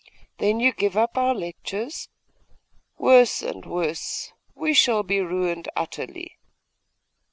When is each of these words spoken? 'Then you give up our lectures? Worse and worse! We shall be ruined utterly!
'Then 0.39 0.59
you 0.59 0.73
give 0.73 0.97
up 0.97 1.15
our 1.15 1.35
lectures? 1.35 2.09
Worse 2.97 3.43
and 3.43 3.67
worse! 3.67 4.33
We 4.55 4.73
shall 4.73 5.03
be 5.03 5.21
ruined 5.21 5.69
utterly! 5.75 6.39